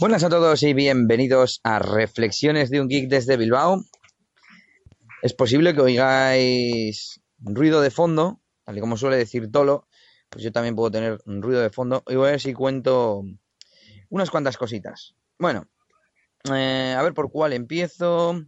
Buenas 0.00 0.24
a 0.24 0.30
todos 0.30 0.62
y 0.62 0.72
bienvenidos 0.72 1.60
a 1.62 1.78
Reflexiones 1.78 2.70
de 2.70 2.80
un 2.80 2.88
Geek 2.88 3.10
desde 3.10 3.36
Bilbao. 3.36 3.84
Es 5.20 5.34
posible 5.34 5.74
que 5.74 5.82
oigáis 5.82 7.20
ruido 7.38 7.82
de 7.82 7.90
fondo, 7.90 8.40
tal 8.64 8.78
y 8.78 8.80
como 8.80 8.96
suele 8.96 9.18
decir 9.18 9.50
Tolo, 9.52 9.86
pues 10.30 10.42
yo 10.42 10.52
también 10.52 10.74
puedo 10.74 10.90
tener 10.90 11.20
ruido 11.26 11.60
de 11.60 11.68
fondo 11.68 12.02
y 12.08 12.14
voy 12.14 12.28
a 12.28 12.30
ver 12.30 12.40
si 12.40 12.54
cuento 12.54 13.24
unas 14.08 14.30
cuantas 14.30 14.56
cositas. 14.56 15.16
Bueno, 15.38 15.68
eh, 16.50 16.94
a 16.96 17.02
ver 17.02 17.12
por 17.12 17.30
cuál 17.30 17.52
empiezo. 17.52 18.42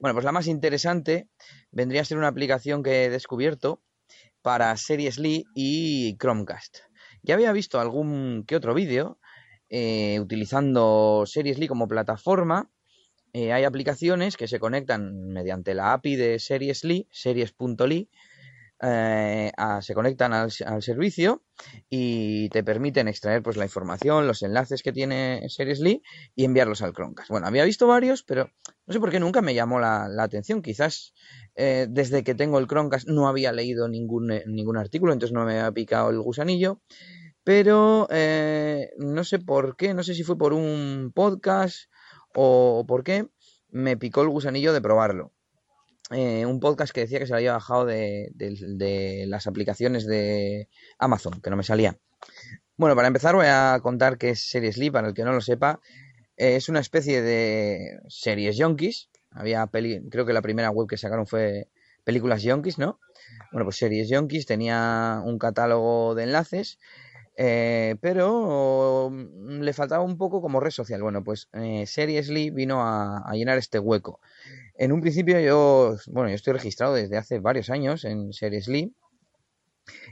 Bueno, 0.00 0.14
pues 0.14 0.24
la 0.24 0.32
más 0.32 0.48
interesante 0.48 1.28
vendría 1.70 2.00
a 2.00 2.04
ser 2.04 2.18
una 2.18 2.26
aplicación 2.26 2.82
que 2.82 3.04
he 3.04 3.10
descubierto 3.10 3.80
para 4.42 4.76
Series 4.76 5.20
Lee 5.20 5.44
y 5.54 6.16
Chromecast. 6.16 6.78
Ya 7.22 7.34
había 7.34 7.52
visto 7.52 7.78
algún 7.78 8.42
que 8.44 8.56
otro 8.56 8.74
vídeo 8.74 9.19
eh, 9.72 10.18
utilizando 10.18 11.22
Seriesly 11.26 11.68
como 11.68 11.86
plataforma. 11.86 12.68
Eh, 13.32 13.52
hay 13.52 13.62
aplicaciones 13.62 14.36
que 14.36 14.48
se 14.48 14.58
conectan 14.58 15.28
mediante 15.28 15.74
la 15.74 15.92
API 15.92 16.16
de 16.16 16.38
Seriesly, 16.40 17.06
series.ly, 17.12 18.10
eh, 18.82 19.52
se 19.82 19.94
conectan 19.94 20.32
al, 20.32 20.50
servicio 20.50 21.44
y 21.88 22.48
te 22.48 22.64
permiten 22.64 23.06
extraer 23.06 23.42
pues 23.42 23.56
la 23.56 23.64
información, 23.64 24.26
los 24.26 24.42
enlaces 24.42 24.82
que 24.82 24.92
tiene 24.92 25.48
Seriesly 25.48 26.02
y 26.34 26.44
enviarlos 26.44 26.82
al 26.82 26.92
Chromecast. 26.92 27.28
Bueno, 27.30 27.46
había 27.46 27.64
visto 27.64 27.86
varios, 27.86 28.24
pero 28.24 28.50
no 28.86 28.92
sé 28.92 28.98
por 28.98 29.12
qué 29.12 29.20
nunca 29.20 29.40
me 29.40 29.54
llamó 29.54 29.78
la, 29.78 30.10
atención. 30.18 30.62
Quizás 30.62 31.14
desde 31.54 32.24
que 32.24 32.34
tengo 32.34 32.58
el 32.58 32.66
Chromecast 32.66 33.06
no 33.06 33.28
había 33.28 33.52
leído 33.52 33.86
ningún, 33.86 34.32
ningún 34.46 34.78
artículo, 34.78 35.12
entonces 35.12 35.34
no 35.34 35.44
me 35.44 35.60
ha 35.60 35.70
picado 35.70 36.10
el 36.10 36.20
gusanillo 36.20 36.80
pero 37.44 38.06
eh, 38.10 38.90
no 38.98 39.24
sé 39.24 39.38
por 39.38 39.76
qué, 39.76 39.94
no 39.94 40.02
sé 40.02 40.14
si 40.14 40.22
fue 40.22 40.36
por 40.36 40.52
un 40.52 41.12
podcast 41.14 41.90
o 42.34 42.84
por 42.86 43.02
qué, 43.02 43.28
me 43.70 43.96
picó 43.96 44.22
el 44.22 44.28
gusanillo 44.28 44.72
de 44.72 44.80
probarlo. 44.80 45.32
Eh, 46.10 46.44
un 46.44 46.58
podcast 46.58 46.92
que 46.92 47.02
decía 47.02 47.20
que 47.20 47.26
se 47.26 47.34
había 47.34 47.52
bajado 47.52 47.86
de, 47.86 48.32
las 49.28 49.46
aplicaciones 49.46 50.06
de 50.06 50.68
Amazon, 50.98 51.40
que 51.40 51.50
no 51.50 51.56
me 51.56 51.62
salía. 51.62 51.98
Bueno, 52.76 52.96
para 52.96 53.08
empezar 53.08 53.34
voy 53.36 53.46
a 53.46 53.78
contar 53.82 54.18
qué 54.18 54.30
es 54.30 54.50
Series 54.50 54.78
para 54.90 55.08
el 55.08 55.14
que 55.14 55.22
no 55.22 55.32
lo 55.32 55.40
sepa. 55.40 55.80
Eh, 56.36 56.56
es 56.56 56.68
una 56.68 56.80
especie 56.80 57.22
de 57.22 58.00
series 58.08 58.56
yonkis. 58.56 59.08
Había 59.30 59.66
peli 59.68 60.08
creo 60.10 60.26
que 60.26 60.32
la 60.32 60.42
primera 60.42 60.70
web 60.70 60.88
que 60.88 60.96
sacaron 60.96 61.26
fue 61.26 61.68
películas 62.02 62.42
yonkis, 62.42 62.78
¿no? 62.78 62.98
Bueno, 63.52 63.66
pues 63.66 63.76
series 63.76 64.08
yonkis 64.08 64.46
tenía 64.46 65.20
un 65.24 65.38
catálogo 65.38 66.14
de 66.16 66.24
enlaces 66.24 66.78
eh, 67.42 67.96
pero 68.02 69.08
mm, 69.10 69.62
le 69.62 69.72
faltaba 69.72 70.04
un 70.04 70.18
poco 70.18 70.42
como 70.42 70.60
red 70.60 70.72
social. 70.72 71.02
Bueno, 71.02 71.24
pues 71.24 71.48
eh, 71.54 71.86
Seriously 71.86 72.50
vino 72.50 72.82
a, 72.82 73.32
llenar 73.32 73.56
este 73.56 73.78
hueco. 73.78 74.20
En 74.74 74.92
un 74.92 75.00
principio 75.00 75.40
yo, 75.40 75.96
bueno, 76.08 76.28
yo 76.28 76.34
estoy 76.34 76.52
registrado 76.52 76.92
desde 76.92 77.16
hace 77.16 77.38
varios 77.38 77.70
años 77.70 78.04
en 78.04 78.34
Seriously 78.34 78.94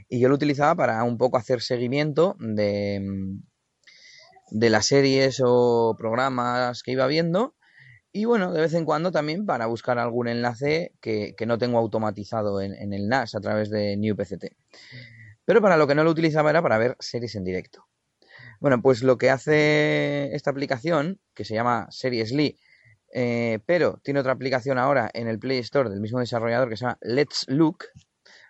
y 0.09 0.19
yo 0.19 0.27
lo 0.27 0.33
utilizaba 0.33 0.73
para 0.73 1.03
un 1.03 1.19
poco 1.19 1.37
hacer 1.37 1.61
seguimiento 1.61 2.35
de, 2.39 2.99
mm, 2.99 3.43
de 4.49 4.69
las 4.71 4.87
series 4.87 5.39
o 5.45 5.95
programas 5.99 6.81
que 6.81 6.93
iba 6.93 7.05
viendo 7.05 7.53
y 8.11 8.25
bueno, 8.25 8.51
de 8.51 8.61
vez 8.61 8.73
en 8.73 8.85
cuando 8.85 9.11
también 9.11 9.45
para 9.45 9.67
buscar 9.67 9.99
algún 9.99 10.29
enlace 10.29 10.93
que, 10.99 11.35
no 11.45 11.59
tengo 11.59 11.77
automatizado 11.77 12.59
en, 12.59 12.73
en, 12.73 12.91
el 12.91 13.07
NAS 13.07 13.35
a 13.35 13.39
través 13.39 13.69
de 13.69 13.97
NewPCT. 13.97 14.45
Pero 15.49 15.63
para 15.63 15.77
lo 15.77 15.87
que 15.87 15.95
no 15.95 16.03
lo 16.03 16.11
utilizaba 16.11 16.51
era 16.51 16.61
para 16.61 16.77
ver 16.77 16.95
series 16.99 17.33
en 17.33 17.43
directo. 17.43 17.87
Bueno, 18.59 18.83
pues 18.83 19.01
lo 19.01 19.17
que 19.17 19.31
hace 19.31 20.29
esta 20.35 20.51
aplicación, 20.51 21.19
que 21.33 21.43
se 21.43 21.55
llama 21.55 21.87
Seriesly, 21.89 22.59
eh, 23.11 23.57
pero 23.65 23.99
tiene 24.03 24.19
otra 24.19 24.31
aplicación 24.31 24.77
ahora 24.77 25.09
en 25.11 25.27
el 25.27 25.39
Play 25.39 25.57
Store 25.57 25.89
del 25.89 26.01
mismo 26.01 26.19
desarrollador 26.19 26.69
que 26.69 26.77
se 26.77 26.85
llama 26.85 26.99
Let's 27.01 27.45
Look, 27.47 27.85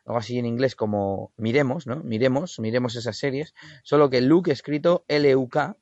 algo 0.03 0.19
así 0.19 0.39
en 0.39 0.45
inglés 0.45 0.75
como 0.75 1.31
miremos, 1.37 1.87
¿no? 1.87 2.03
Miremos, 2.03 2.59
miremos 2.59 2.97
esas 2.97 3.15
series, 3.15 3.53
solo 3.83 4.09
que 4.09 4.19
Look 4.19 4.49
escrito 4.49 5.05
L-U-K, 5.07 5.77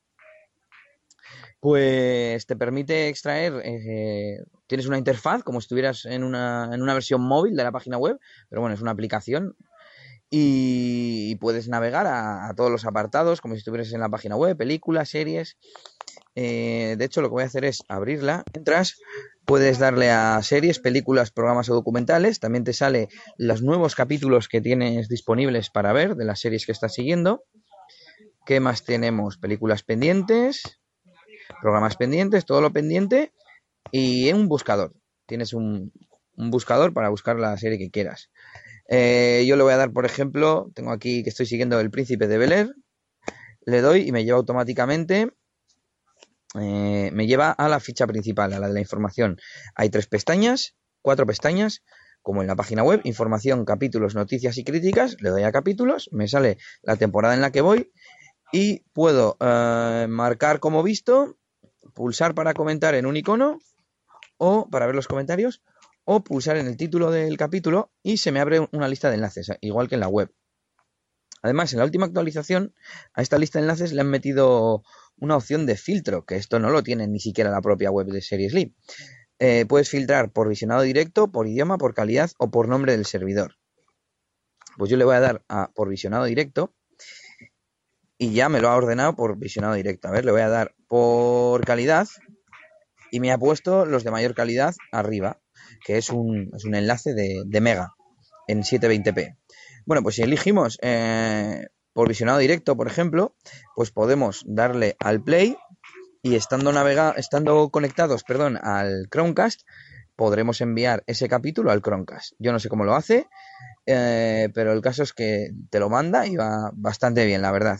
pues 1.59 2.45
te 2.45 2.55
permite 2.55 3.07
extraer, 3.07 3.59
eh, 3.65 4.43
tienes 4.67 4.85
una 4.85 4.99
interfaz 4.99 5.41
como 5.41 5.61
si 5.61 5.65
estuvieras 5.65 6.05
en 6.05 6.23
una, 6.23 6.69
en 6.71 6.83
una 6.83 6.93
versión 6.93 7.21
móvil 7.21 7.55
de 7.55 7.63
la 7.63 7.71
página 7.71 7.97
web, 7.97 8.19
pero 8.49 8.61
bueno, 8.61 8.75
es 8.75 8.81
una 8.83 8.91
aplicación 8.91 9.55
y, 10.29 11.35
puedes 11.35 11.67
navegar 11.69 12.05
a, 12.07 12.53
todos 12.55 12.71
los 12.71 12.85
apartados 12.85 13.41
como 13.41 13.53
si 13.53 13.59
estuvieras 13.59 13.93
en 13.93 14.01
la 14.01 14.09
página 14.09 14.35
web, 14.35 14.57
películas, 14.57 15.09
series. 15.09 15.57
Eh, 16.35 16.95
de 16.97 17.05
hecho, 17.05 17.21
lo 17.21 17.29
que 17.29 17.33
voy 17.33 17.43
a 17.43 17.47
hacer 17.47 17.65
es 17.65 17.83
abrirla. 17.87 18.43
Entras, 18.53 18.99
puedes 19.45 19.79
darle 19.79 20.09
a 20.11 20.41
series, 20.43 20.79
películas, 20.79 21.31
programas 21.31 21.69
o 21.69 21.73
documentales. 21.73 22.39
También 22.39 22.63
te 22.63 22.73
sale 22.73 23.07
los 23.37 23.61
nuevos 23.61 23.95
capítulos 23.95 24.47
que 24.47 24.61
tienes 24.61 25.07
disponibles 25.07 25.69
para 25.69 25.93
ver 25.93 26.15
de 26.15 26.25
las 26.25 26.39
series 26.39 26.65
que 26.65 26.73
estás 26.73 26.93
siguiendo. 26.93 27.43
¿Qué 28.45 28.59
más 28.59 28.83
tenemos? 28.83 29.37
Películas 29.37 29.83
pendientes, 29.83 30.79
programas 31.61 31.95
pendientes, 31.95 32.45
todo 32.45 32.61
lo 32.61 32.71
pendiente 32.71 33.33
y 33.91 34.31
un 34.31 34.47
buscador. 34.47 34.93
Tienes 35.25 35.53
un 35.53 35.91
buscador 36.35 36.93
para 36.93 37.09
buscar 37.09 37.37
la 37.39 37.57
serie 37.57 37.77
que 37.77 37.91
quieras. 37.91 38.29
Eh, 38.87 39.45
yo 39.47 39.55
le 39.55 39.63
voy 39.63 39.73
a 39.73 39.77
dar, 39.77 39.91
por 39.91 40.05
ejemplo, 40.05 40.71
tengo 40.73 40.91
aquí 40.91 41.23
que 41.23 41.29
estoy 41.29 41.45
siguiendo 41.45 41.79
El 41.79 41.91
Príncipe 41.91 42.27
de 42.27 42.37
Bel 42.37 42.73
le 43.67 43.81
doy 43.81 44.07
y 44.07 44.11
me 44.13 44.23
lleva 44.23 44.37
automáticamente, 44.37 45.33
eh, 46.57 47.09
me 47.11 47.27
lleva 47.27 47.51
a 47.51 47.67
la 47.67 47.81
ficha 47.81 48.07
principal, 48.07 48.53
a 48.53 48.59
la 48.59 48.69
de 48.69 48.73
la 48.73 48.79
información. 48.79 49.37
Hay 49.75 49.89
tres 49.89 50.07
pestañas, 50.07 50.75
cuatro 51.01 51.25
pestañas, 51.25 51.83
como 52.21 52.41
en 52.41 52.47
la 52.47 52.55
página 52.55 52.83
web, 52.83 53.01
información, 53.03 53.65
capítulos, 53.65 54.15
noticias 54.15 54.57
y 54.57 54.63
críticas, 54.63 55.17
le 55.19 55.29
doy 55.29 55.43
a 55.43 55.51
capítulos, 55.51 56.09
me 56.13 56.29
sale 56.29 56.57
la 56.81 56.95
temporada 56.95 57.33
en 57.33 57.41
la 57.41 57.51
que 57.51 57.59
voy 57.59 57.91
y 58.53 58.85
puedo 58.93 59.35
eh, 59.41 60.07
marcar 60.09 60.61
como 60.61 60.81
visto, 60.81 61.37
pulsar 61.93 62.35
para 62.35 62.53
comentar 62.53 62.95
en 62.95 63.05
un 63.05 63.17
icono 63.17 63.59
o 64.37 64.69
para 64.69 64.85
ver 64.85 64.95
los 64.95 65.07
comentarios 65.07 65.61
o 66.09 66.23
pulsar 66.23 66.55
en 66.55 66.67
el 66.67 66.77
título 66.77 67.11
del 67.11 67.35
capítulo 67.35 67.91
y 68.01 68.17
se 68.17 68.31
me 68.31 68.39
abre 68.39 68.65
una 68.71 68.87
lista 68.87 69.09
de 69.09 69.15
enlaces, 69.15 69.51
igual 69.59 69.89
que 69.89 69.95
en 69.95 69.99
la 69.99 70.07
web. 70.07 70.33
Además, 71.41 71.73
en 71.73 71.79
la 71.79 71.85
última 71.85 72.05
actualización 72.05 72.73
a 73.13 73.21
esta 73.21 73.37
lista 73.37 73.59
de 73.59 73.63
enlaces 73.63 73.91
le 73.91 73.99
han 73.99 74.09
metido 74.09 74.83
una 75.17 75.35
opción 75.35 75.65
de 75.65 75.75
filtro, 75.75 76.25
que 76.25 76.37
esto 76.37 76.59
no 76.59 76.69
lo 76.69 76.81
tiene 76.81 77.07
ni 77.07 77.19
siquiera 77.19 77.51
la 77.51 77.61
propia 77.61 77.91
web 77.91 78.07
de 78.07 78.21
Series 78.21 78.53
eh, 79.39 79.65
puedes 79.67 79.89
filtrar 79.89 80.31
por 80.31 80.47
visionado 80.47 80.81
directo, 80.81 81.29
por 81.29 81.45
idioma, 81.45 81.77
por 81.77 81.93
calidad 81.93 82.31
o 82.37 82.49
por 82.49 82.69
nombre 82.69 82.93
del 82.93 83.05
servidor. 83.05 83.57
Pues 84.77 84.89
yo 84.89 84.95
le 84.95 85.03
voy 85.03 85.15
a 85.15 85.19
dar 85.19 85.43
a 85.49 85.71
por 85.75 85.89
visionado 85.89 86.23
directo 86.23 86.73
y 88.17 88.31
ya 88.31 88.47
me 88.47 88.61
lo 88.61 88.69
ha 88.69 88.77
ordenado 88.77 89.13
por 89.17 89.37
visionado 89.37 89.73
directo. 89.73 90.07
A 90.07 90.11
ver, 90.11 90.23
le 90.23 90.31
voy 90.31 90.41
a 90.41 90.49
dar 90.49 90.73
por 90.87 91.65
calidad 91.65 92.07
y 93.11 93.19
me 93.19 93.33
ha 93.33 93.37
puesto 93.37 93.85
los 93.85 94.05
de 94.05 94.11
mayor 94.11 94.33
calidad 94.33 94.73
arriba 94.91 95.41
que 95.85 95.97
es 95.97 96.09
un, 96.09 96.51
es 96.55 96.65
un 96.65 96.75
enlace 96.75 97.13
de, 97.13 97.61
Mega 97.61 97.93
en 98.47 98.63
720p. 98.63 99.37
Bueno, 99.85 100.03
pues 100.03 100.15
si 100.15 100.21
elegimos 100.21 100.77
eh, 100.81 101.67
por 101.93 102.07
visionado 102.07 102.39
directo, 102.39 102.75
por 102.75 102.87
ejemplo, 102.87 103.35
pues 103.75 103.91
podemos 103.91 104.43
darle 104.45 104.95
al 104.99 105.23
play 105.23 105.57
y 106.21 106.35
estando, 106.35 106.71
navega 106.71 107.11
estando 107.17 107.69
conectados 107.69 108.23
perdón, 108.23 108.57
al 108.61 109.07
Chromecast, 109.09 109.61
podremos 110.15 110.61
enviar 110.61 111.03
ese 111.07 111.29
capítulo 111.29 111.71
al 111.71 111.81
Chromecast. 111.81 112.33
Yo 112.39 112.51
no 112.51 112.59
sé 112.59 112.69
cómo 112.69 112.83
lo 112.83 112.95
hace, 112.95 113.27
eh, 113.85 114.49
pero 114.53 114.73
el 114.73 114.81
caso 114.81 115.03
es 115.03 115.13
que 115.13 115.51
te 115.69 115.79
lo 115.79 115.89
manda 115.89 116.27
y 116.27 116.35
va 116.35 116.71
bastante 116.73 117.25
bien, 117.25 117.41
la 117.41 117.51
verdad. 117.51 117.79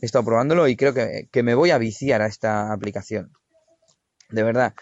He 0.00 0.04
estado 0.04 0.24
probándolo 0.24 0.68
y 0.68 0.76
creo 0.76 0.92
que, 0.92 1.28
que 1.32 1.42
me 1.42 1.54
voy 1.54 1.70
a 1.70 1.78
viciar 1.78 2.20
a 2.22 2.26
esta 2.26 2.72
aplicación. 2.72 3.32
De 4.30 4.42
verdad. 4.42 4.74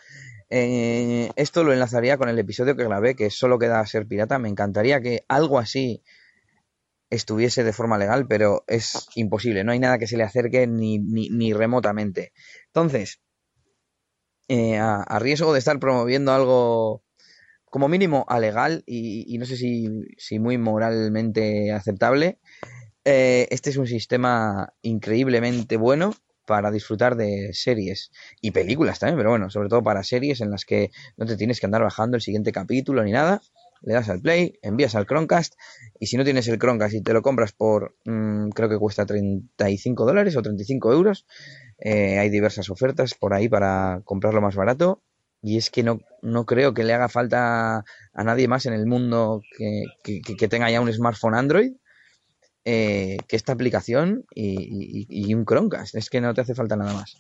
Eh, 0.50 1.30
esto 1.36 1.64
lo 1.64 1.72
enlazaría 1.72 2.16
con 2.18 2.28
el 2.28 2.38
episodio 2.38 2.76
que 2.76 2.84
grabé, 2.84 3.14
que 3.16 3.30
solo 3.30 3.58
queda 3.58 3.84
ser 3.86 4.06
pirata. 4.06 4.38
Me 4.38 4.48
encantaría 4.48 5.00
que 5.00 5.24
algo 5.28 5.58
así 5.58 6.02
estuviese 7.10 7.64
de 7.64 7.72
forma 7.72 7.98
legal, 7.98 8.26
pero 8.26 8.64
es 8.66 9.08
imposible. 9.14 9.64
No 9.64 9.72
hay 9.72 9.78
nada 9.78 9.98
que 9.98 10.06
se 10.06 10.16
le 10.16 10.24
acerque 10.24 10.66
ni, 10.66 10.98
ni, 10.98 11.52
remotamente. 11.52 12.32
Entonces, 12.66 13.20
eh, 14.48 14.78
a, 14.78 15.18
riesgo 15.18 15.52
de 15.52 15.58
estar 15.58 15.78
promoviendo 15.78 16.32
algo 16.32 17.02
como 17.64 17.88
mínimo 17.88 18.24
a 18.28 18.38
legal 18.38 18.84
y, 18.86 19.36
no 19.38 19.46
sé 19.46 19.56
si, 19.56 19.88
si, 20.18 20.38
muy 20.38 20.58
moralmente 20.58 21.72
aceptable, 21.72 22.38
eh, 23.04 23.48
este 23.50 23.70
es 23.70 23.76
un 23.76 23.86
sistema 23.86 24.72
increíblemente 24.82 25.76
bueno 25.76 26.14
para 26.46 26.70
disfrutar 26.70 27.16
de 27.16 27.50
series 27.52 28.10
y 28.40 28.50
películas 28.50 28.98
también, 28.98 29.18
pero 29.18 29.30
bueno, 29.30 29.50
sobre 29.50 29.68
todo 29.68 29.82
para 29.82 30.02
series 30.02 30.40
en 30.40 30.50
las 30.50 30.64
que 30.64 30.90
no 31.16 31.26
te 31.26 31.36
tienes 31.36 31.60
que 31.60 31.66
andar 31.66 31.82
bajando 31.82 32.16
el 32.16 32.22
siguiente 32.22 32.52
capítulo 32.52 33.02
ni 33.04 33.12
nada. 33.12 33.40
Le 33.82 33.92
das 33.92 34.08
al 34.08 34.20
play, 34.20 34.58
envías 34.62 34.94
al 34.94 35.06
Chromecast 35.06 35.54
y 36.00 36.06
si 36.06 36.16
no 36.16 36.24
tienes 36.24 36.48
el 36.48 36.58
Chromecast 36.58 36.94
y 36.94 37.02
te 37.02 37.12
lo 37.12 37.20
compras 37.20 37.52
por, 37.52 37.96
mm, 38.06 38.48
creo 38.50 38.68
que 38.70 38.78
cuesta 38.78 39.04
35 39.04 40.06
dólares 40.06 40.36
o 40.36 40.42
35 40.42 40.92
euros, 40.92 41.26
Eh, 41.78 42.18
hay 42.18 42.30
diversas 42.30 42.70
ofertas 42.70 43.14
por 43.14 43.34
ahí 43.34 43.48
para 43.48 44.00
comprarlo 44.04 44.40
más 44.40 44.56
barato. 44.56 45.02
Y 45.42 45.58
es 45.58 45.70
que 45.70 45.82
no, 45.82 46.00
no 46.22 46.46
creo 46.46 46.72
que 46.72 46.84
le 46.84 46.94
haga 46.94 47.08
falta 47.08 47.84
a 48.14 48.24
nadie 48.24 48.48
más 48.48 48.64
en 48.66 48.72
el 48.72 48.86
mundo 48.86 49.42
que, 49.58 49.84
que, 50.02 50.48
tenga 50.48 50.70
ya 50.70 50.80
un 50.80 50.90
smartphone 50.92 51.34
Android 51.34 51.72
eh, 52.64 53.18
que 53.28 53.36
esta 53.36 53.52
aplicación 53.52 54.24
y, 54.34 55.34
un 55.34 55.44
Chromecast. 55.44 55.94
Es 55.96 56.08
que 56.08 56.20
no 56.20 56.32
te 56.34 56.40
hace 56.40 56.54
falta 56.54 56.76
nada 56.76 56.94
más. 56.94 57.16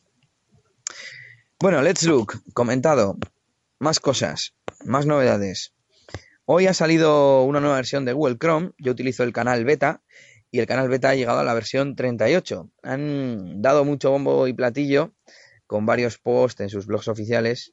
Bueno, 1.60 1.82
let's 1.82 2.04
look. 2.04 2.42
Comentado. 2.52 3.18
Más 3.78 4.00
cosas. 4.00 4.54
Más 4.84 5.06
novedades. 5.06 5.74
Hoy 6.46 6.66
ha 6.66 6.74
salido 6.74 7.42
una 7.44 7.60
nueva 7.60 7.76
versión 7.76 8.04
de 8.04 8.12
Google 8.12 8.38
Chrome. 8.38 8.72
Yo 8.78 8.92
utilizo 8.92 9.22
el 9.22 9.32
canal 9.32 9.64
beta 9.64 10.02
y 10.50 10.60
el 10.60 10.66
canal 10.66 10.88
beta 10.88 11.10
ha 11.10 11.14
llegado 11.14 11.40
a 11.40 11.44
la 11.44 11.54
versión 11.54 11.96
38. 11.96 12.70
Han 12.82 13.60
dado 13.60 13.84
mucho 13.84 14.10
bombo 14.10 14.46
y 14.46 14.52
platillo 14.52 15.14
con 15.66 15.86
varios 15.86 16.18
posts 16.18 16.60
en 16.60 16.68
sus 16.70 16.86
blogs 16.86 17.08
oficiales. 17.08 17.72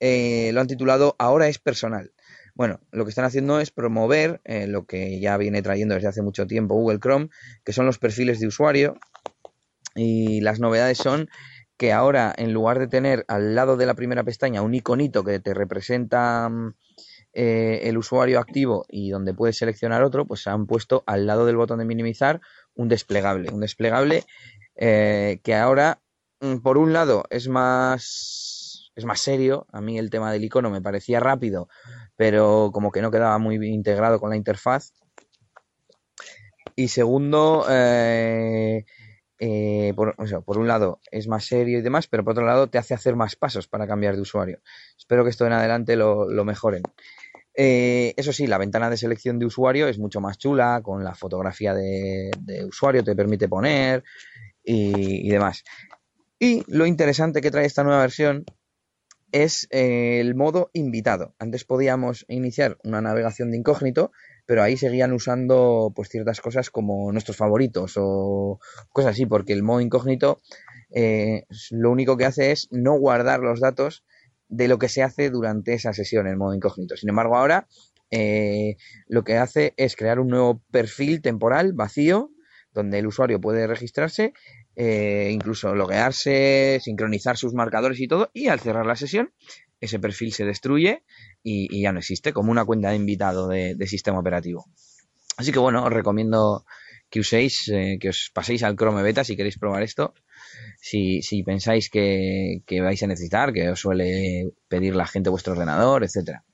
Eh, 0.00 0.50
lo 0.52 0.60
han 0.60 0.66
titulado 0.66 1.14
Ahora 1.18 1.48
es 1.48 1.58
personal. 1.58 2.12
Bueno, 2.54 2.80
lo 2.90 3.04
que 3.04 3.10
están 3.10 3.24
haciendo 3.24 3.60
es 3.60 3.70
promover 3.70 4.40
eh, 4.44 4.66
lo 4.66 4.86
que 4.86 5.20
ya 5.20 5.36
viene 5.36 5.62
trayendo 5.62 5.94
desde 5.94 6.08
hace 6.08 6.22
mucho 6.22 6.46
tiempo 6.46 6.74
Google 6.74 7.00
Chrome, 7.00 7.28
que 7.64 7.72
son 7.72 7.86
los 7.86 7.98
perfiles 7.98 8.40
de 8.40 8.46
usuario. 8.46 8.98
Y 9.94 10.40
las 10.40 10.60
novedades 10.60 10.98
son 10.98 11.28
que 11.76 11.92
ahora, 11.92 12.32
en 12.36 12.52
lugar 12.52 12.78
de 12.78 12.86
tener 12.86 13.24
al 13.28 13.54
lado 13.54 13.76
de 13.76 13.86
la 13.86 13.94
primera 13.94 14.22
pestaña 14.22 14.62
un 14.62 14.74
iconito 14.74 15.24
que 15.24 15.40
te 15.40 15.54
representa 15.54 16.48
mm, 16.48 16.74
eh, 17.32 17.80
el 17.84 17.98
usuario 17.98 18.38
activo 18.38 18.84
y 18.88 19.10
donde 19.10 19.34
puedes 19.34 19.56
seleccionar 19.56 20.02
otro, 20.02 20.26
pues 20.26 20.46
han 20.46 20.66
puesto 20.66 21.02
al 21.06 21.26
lado 21.26 21.46
del 21.46 21.56
botón 21.56 21.78
de 21.78 21.84
minimizar 21.84 22.40
un 22.74 22.88
desplegable. 22.88 23.50
Un 23.50 23.60
desplegable 23.60 24.24
eh, 24.76 25.40
que 25.42 25.54
ahora, 25.54 26.00
mm, 26.40 26.58
por 26.58 26.78
un 26.78 26.92
lado, 26.92 27.24
es 27.30 27.48
más, 27.48 28.61
es 28.94 29.04
más 29.04 29.20
serio. 29.20 29.66
A 29.72 29.80
mí 29.80 29.98
el 29.98 30.10
tema 30.10 30.32
del 30.32 30.44
icono 30.44 30.70
me 30.70 30.82
parecía 30.82 31.20
rápido, 31.20 31.68
pero 32.16 32.70
como 32.72 32.90
que 32.90 33.02
no 33.02 33.10
quedaba 33.10 33.38
muy 33.38 33.56
integrado 33.66 34.20
con 34.20 34.30
la 34.30 34.36
interfaz. 34.36 34.92
Y 36.74 36.88
segundo, 36.88 37.66
eh, 37.68 38.84
por, 39.94 40.14
por, 40.44 40.58
un 40.58 40.68
lado 40.68 41.00
es 41.10 41.28
más 41.28 41.44
serio 41.44 41.78
y 41.78 41.82
demás, 41.82 42.06
pero 42.06 42.24
por 42.24 42.32
otro 42.32 42.46
lado 42.46 42.68
te 42.68 42.78
hace 42.78 42.94
hacer 42.94 43.16
más 43.16 43.36
pasos 43.36 43.68
para 43.68 43.86
cambiar 43.86 44.16
de 44.16 44.22
usuario. 44.22 44.60
Espero 44.96 45.24
que 45.24 45.30
esto 45.30 45.46
en 45.46 45.52
adelante 45.52 45.96
lo, 45.96 46.30
lo 46.30 46.44
mejoren. 46.44 46.82
Eh, 47.54 48.14
eso 48.16 48.32
sí, 48.32 48.46
la 48.46 48.58
ventana 48.58 48.88
de 48.88 48.96
selección 48.96 49.38
de 49.38 49.46
usuario 49.46 49.88
es 49.88 49.98
mucho 49.98 50.20
más 50.20 50.38
chula, 50.38 50.80
con 50.82 51.04
la 51.04 51.14
fotografía 51.14 51.74
de, 51.74 52.30
usuario 52.66 53.04
te 53.04 53.14
permite 53.14 53.48
poner 53.48 54.04
y, 54.64 55.28
demás. 55.28 55.64
Y 56.38 56.64
lo 56.68 56.86
interesante 56.86 57.40
que 57.40 57.50
trae 57.50 57.66
esta 57.66 57.84
nueva 57.84 58.00
versión 58.00 58.44
es 59.32 59.66
eh, 59.70 60.20
el 60.20 60.34
modo 60.34 60.70
invitado. 60.72 61.34
Antes 61.38 61.64
podíamos 61.64 62.24
iniciar 62.28 62.78
una 62.84 63.00
navegación 63.00 63.50
de 63.50 63.56
incógnito, 63.56 64.12
pero 64.46 64.62
ahí 64.62 64.76
seguían 64.76 65.12
usando 65.12 65.92
pues 65.94 66.08
ciertas 66.08 66.40
cosas 66.40 66.70
como 66.70 67.10
nuestros 67.12 67.36
favoritos 67.36 67.94
o 67.96 68.60
cosas 68.90 69.12
así, 69.12 69.26
porque 69.26 69.52
el 69.52 69.62
modo 69.62 69.80
incógnito 69.80 70.40
eh, 70.94 71.44
lo 71.70 71.90
único 71.90 72.16
que 72.16 72.26
hace 72.26 72.52
es 72.52 72.68
no 72.70 72.98
guardar 72.98 73.40
los 73.40 73.60
datos 73.60 74.04
de 74.48 74.68
lo 74.68 74.78
que 74.78 74.90
se 74.90 75.02
hace 75.02 75.30
durante 75.30 75.72
esa 75.72 75.94
sesión 75.94 76.26
en 76.26 76.36
modo 76.36 76.54
incógnito. 76.54 76.96
Sin 76.96 77.08
embargo, 77.08 77.36
ahora 77.36 77.66
eh, 78.10 78.76
lo 79.08 79.24
que 79.24 79.38
hace 79.38 79.72
es 79.78 79.96
crear 79.96 80.20
un 80.20 80.28
nuevo 80.28 80.62
perfil 80.70 81.22
temporal 81.22 81.72
vacío 81.72 82.30
donde 82.74 82.98
el 82.98 83.06
usuario 83.06 83.40
puede 83.40 83.66
registrarse, 83.66 84.32
eh, 84.76 85.30
incluso 85.32 85.74
loguearse, 85.74 86.80
sincronizar 86.82 87.36
sus 87.36 87.54
marcadores 87.54 88.00
y 88.00 88.08
todo, 88.08 88.30
y 88.32 88.48
al 88.48 88.60
cerrar 88.60 88.86
la 88.86 88.96
sesión, 88.96 89.32
ese 89.80 89.98
perfil 89.98 90.32
se 90.32 90.44
destruye 90.44 91.04
y, 91.42 91.82
ya 91.82 91.92
no 91.92 91.98
existe 91.98 92.32
como 92.32 92.50
una 92.50 92.64
cuenta 92.64 92.90
de 92.90 92.96
invitado 92.96 93.48
de, 93.48 93.86
sistema 93.86 94.20
operativo. 94.20 94.66
Así 95.36 95.50
que 95.52 95.58
bueno, 95.58 95.84
os 95.84 95.92
recomiendo 95.92 96.64
que 97.10 97.20
uséis, 97.20 97.68
eh, 97.68 97.98
que 98.00 98.10
os 98.10 98.30
paséis 98.32 98.62
al 98.62 98.76
Chrome 98.76 99.02
Beta 99.02 99.24
si 99.24 99.36
queréis 99.36 99.58
probar 99.58 99.82
esto 99.82 100.14
si, 100.80 101.42
pensáis 101.44 101.90
que, 101.90 102.62
vais 102.80 103.02
a 103.02 103.06
necesitar, 103.06 103.52
que 103.52 103.70
os 103.70 103.80
suele 103.80 104.52
pedir 104.68 104.94
la 104.96 105.06
gente 105.06 105.30
vuestro 105.30 105.52
ordenador, 105.52 106.04
etcétera. 106.04 106.44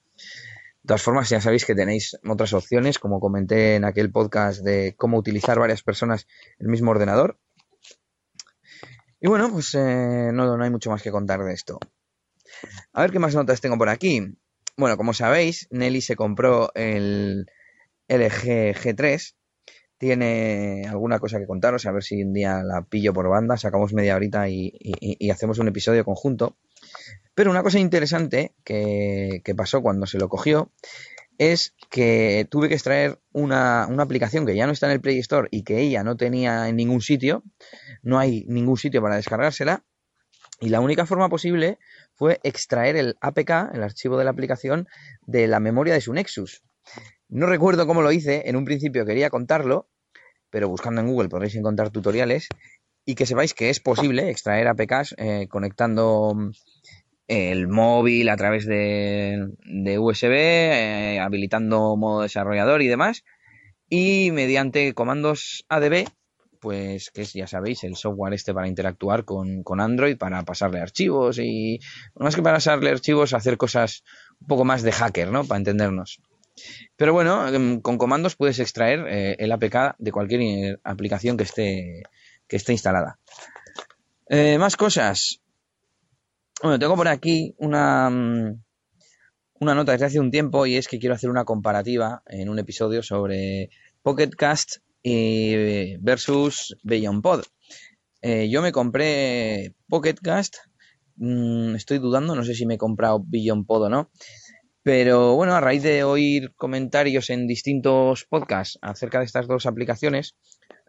De 0.82 0.88
todas 0.88 1.02
formas, 1.02 1.28
ya 1.28 1.40
sabéis 1.40 1.64
que 1.64 1.74
tenéis 1.74 2.16
otras 2.26 2.52
opciones, 2.52 2.98
como 2.98 3.20
comenté 3.20 3.76
en 3.76 3.84
aquel 3.84 4.10
podcast 4.10 4.62
de 4.62 4.94
cómo 4.96 5.18
utilizar 5.18 5.58
varias 5.58 5.82
personas 5.82 6.26
el 6.58 6.68
mismo 6.68 6.90
ordenador. 6.90 7.38
Y 9.20 9.28
bueno, 9.28 9.50
pues 9.50 9.74
eh, 9.74 10.30
no, 10.32 10.56
no 10.56 10.64
hay 10.64 10.70
mucho 10.70 10.90
más 10.90 11.02
que 11.02 11.10
contar 11.10 11.42
de 11.42 11.52
esto. 11.52 11.78
A 12.92 13.02
ver 13.02 13.10
qué 13.10 13.18
más 13.18 13.34
notas 13.34 13.60
tengo 13.60 13.78
por 13.78 13.88
aquí. 13.88 14.36
Bueno, 14.76 14.96
como 14.96 15.12
sabéis, 15.12 15.66
Nelly 15.70 16.00
se 16.00 16.16
compró 16.16 16.70
el 16.74 17.50
LG 18.08 18.74
G3 18.74 19.34
tiene 19.98 20.84
alguna 20.88 21.18
cosa 21.18 21.38
que 21.38 21.46
contaros, 21.46 21.84
a 21.84 21.92
ver 21.92 22.04
si 22.04 22.22
un 22.22 22.32
día 22.32 22.62
la 22.62 22.82
pillo 22.82 23.12
por 23.12 23.28
banda, 23.28 23.56
sacamos 23.56 23.92
media 23.92 24.14
horita 24.14 24.48
y, 24.48 24.72
hacemos 25.30 25.58
un 25.58 25.68
episodio 25.68 26.04
conjunto. 26.04 26.56
Pero 27.34 27.50
una 27.50 27.64
cosa 27.64 27.80
interesante 27.80 28.52
que, 28.64 29.42
pasó 29.56 29.82
cuando 29.82 30.06
se 30.06 30.18
lo 30.18 30.28
cogió 30.28 30.70
es 31.36 31.74
que 31.90 32.46
tuve 32.48 32.68
que 32.68 32.74
extraer 32.74 33.18
una, 33.32 33.86
una, 33.88 34.02
aplicación 34.02 34.46
que 34.46 34.56
ya 34.56 34.66
no 34.66 34.72
está 34.72 34.86
en 34.86 34.92
el 34.92 35.00
Play 35.00 35.18
Store 35.18 35.48
y 35.50 35.62
que 35.62 35.80
ella 35.80 36.02
no 36.02 36.16
tenía 36.16 36.68
en 36.68 36.76
ningún 36.76 37.00
sitio, 37.00 37.42
no 38.02 38.18
hay 38.18 38.44
ningún 38.48 38.76
sitio 38.76 39.02
para 39.02 39.16
descargársela, 39.16 39.84
y 40.60 40.70
la 40.70 40.80
única 40.80 41.06
forma 41.06 41.28
posible 41.28 41.78
fue 42.14 42.40
extraer 42.42 42.96
el 42.96 43.16
APK, 43.20 43.74
el 43.74 43.82
archivo 43.82 44.18
de 44.18 44.24
la 44.24 44.30
aplicación, 44.30 44.88
de 45.26 45.46
la 45.46 45.60
memoria 45.60 45.94
de 45.94 46.00
su 46.00 46.12
Nexus. 46.12 46.62
No 47.28 47.46
recuerdo 47.46 47.86
cómo 47.86 48.02
lo 48.02 48.10
hice, 48.10 48.48
en 48.48 48.56
un 48.56 48.64
principio 48.64 49.04
quería 49.04 49.30
contarlo, 49.30 49.88
pero 50.50 50.68
buscando 50.68 51.00
en 51.00 51.08
Google 51.08 51.28
podréis 51.28 51.54
encontrar 51.54 51.90
tutoriales 51.90 52.48
y 53.04 53.14
que 53.14 53.26
sepáis 53.26 53.54
que 53.54 53.70
es 53.70 53.80
posible 53.80 54.30
extraer 54.30 54.66
APKs 54.68 55.14
eh, 55.18 55.46
conectando 55.48 56.34
mm, 56.34 56.50
el 57.28 57.68
móvil 57.68 58.28
a 58.28 58.36
través 58.36 58.66
de, 58.66 59.48
USB, 59.98 60.32
eh, 60.32 61.20
habilitando 61.20 61.96
modo 61.96 62.22
desarrollador 62.22 62.82
y 62.82 62.88
demás, 62.88 63.24
y 63.88 64.30
mediante 64.32 64.94
comandos 64.94 65.64
ADB, 65.68 66.08
pues 66.60 67.10
que 67.10 67.22
es, 67.22 67.32
ya 67.32 67.46
sabéis, 67.46 67.84
el 67.84 67.96
software 67.96 68.34
este 68.34 68.55
para 68.55 68.69
interactuar 68.69 69.25
con, 69.25 69.62
con 69.62 69.81
Android, 69.81 70.16
para 70.16 70.43
pasarle 70.44 70.81
archivos 70.81 71.38
y 71.38 71.81
más 72.14 72.35
que 72.35 72.42
para 72.42 72.56
pasarle 72.56 72.90
archivos, 72.90 73.35
hacer 73.35 73.56
cosas 73.56 74.04
un 74.40 74.47
poco 74.47 74.64
más 74.64 74.82
de 74.82 74.92
hacker, 74.92 75.30
¿no? 75.30 75.44
Para 75.44 75.59
entendernos. 75.59 76.21
Pero 76.97 77.12
bueno, 77.12 77.49
em, 77.49 77.80
con 77.80 77.99
comandos 77.99 78.37
puedes 78.37 78.59
extraer 78.59 79.06
eh, 79.09 79.37
el 79.38 79.52
APK 79.52 79.97
de 79.99 80.12
cualquier 80.12 80.80
aplicación 80.85 81.37
que 81.37 81.44
esté, 81.44 82.02
que 82.47 82.56
esté 82.56 82.73
instalada. 82.73 83.18
Eh, 84.28 84.59
más 84.59 84.76
cosas. 84.76 85.40
Bueno, 86.62 86.78
tengo 86.78 86.97
por 86.97 87.09
aquí 87.09 87.54
una, 87.59 88.11
mm, 88.11 88.62
una 89.61 89.75
nota 89.75 89.92
desde 89.92 90.06
hace 90.06 90.21
un 90.21 90.30
tiempo 90.30 90.66
y 90.66 90.76
es 90.76 90.88
que 90.88 90.99
quiero 90.99 91.14
hacer 91.14 91.30
una 91.30 91.44
comparativa 91.44 92.23
en 92.26 92.49
un 92.49 92.59
episodio 92.59 93.02
sobre 93.02 93.71
Pocket 94.02 94.30
Cast 94.30 94.78
versus 96.00 96.76
Beyond 96.82 97.22
Pod. 97.22 97.44
Eh, 98.20 98.48
yo 98.50 98.62
me 98.62 98.72
compré 98.72 99.74
Pocket 99.88 100.16
Cast, 100.22 100.56
mm, 101.16 101.74
estoy 101.76 101.98
dudando, 101.98 102.34
no 102.34 102.44
sé 102.44 102.54
si 102.54 102.66
me 102.66 102.74
he 102.74 102.78
comprado 102.78 103.22
Beyond 103.24 103.66
Pod 103.66 103.84
o 103.84 103.88
no. 103.88 104.10
Pero 104.82 105.34
bueno, 105.34 105.54
a 105.54 105.60
raíz 105.60 105.82
de 105.82 106.02
oír 106.04 106.54
comentarios 106.56 107.30
en 107.30 107.46
distintos 107.46 108.24
podcasts 108.24 108.78
acerca 108.80 109.18
de 109.18 109.26
estas 109.26 109.46
dos 109.46 109.66
aplicaciones, 109.66 110.34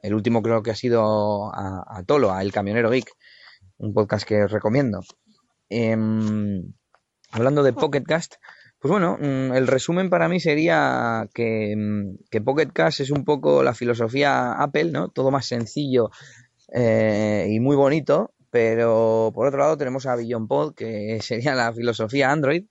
el 0.01 0.13
último 0.13 0.41
creo 0.41 0.63
que 0.63 0.71
ha 0.71 0.75
sido 0.75 1.51
a, 1.53 2.01
Tolo, 2.05 2.31
a 2.31 2.41
El 2.41 2.51
Camionero 2.51 2.89
Geek, 2.89 3.11
un 3.77 3.93
podcast 3.93 4.25
que 4.25 4.43
os 4.43 4.51
recomiendo. 4.51 5.01
Em, 5.69 6.73
hablando 7.31 7.63
de 7.63 7.73
Pocketcast, 7.73 8.35
pues 8.79 8.91
bueno, 8.91 9.17
mm, 9.19 9.53
el 9.53 9.67
resumen 9.67 10.09
para 10.09 10.29
mí 10.29 10.39
sería 10.39 11.27
que, 11.33 11.75
mm, 11.75 12.29
que 12.29 12.41
Pocketcast 12.41 13.01
es 13.01 13.11
un 13.11 13.25
poco 13.25 13.61
la 13.63 13.73
filosofía 13.73 14.53
Apple, 14.53 14.91
¿no? 14.91 15.09
Todo 15.09 15.31
más 15.31 15.45
sencillo 15.45 16.11
eh, 16.73 17.47
y 17.49 17.59
muy 17.59 17.75
bonito, 17.75 18.33
pero 18.49 19.31
por 19.35 19.47
otro 19.47 19.59
lado 19.59 19.77
tenemos 19.77 20.05
a 20.05 20.15
Billion 20.15 20.47
Pod, 20.47 20.75
que 20.75 21.19
sería 21.21 21.55
la 21.55 21.73
filosofía 21.73 22.31
Android, 22.31 22.65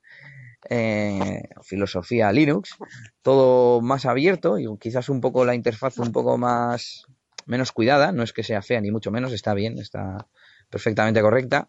eh, 0.71 1.43
filosofía 1.63 2.33
Linux, 2.33 2.77
todo 3.23 3.81
más 3.81 4.07
abierto 4.07 4.59
y 4.59 4.67
quizás 4.79 5.09
un 5.09 5.21
poco 5.21 5.45
la 5.45 5.55
interfaz 5.55 5.99
un 5.99 6.13
poco 6.13 6.39
más 6.39 7.05
menos 7.47 7.73
cuidada, 7.73 8.13
no 8.13 8.23
es 8.23 8.33
que 8.33 8.43
sea 8.43 8.63
fea 8.63 8.81
ni 8.81 8.91
mucho 8.91 9.11
menos, 9.11 9.33
está 9.33 9.55
bien, 9.55 9.79
está 9.79 10.27
perfectamente 10.71 11.23
correcta, 11.23 11.69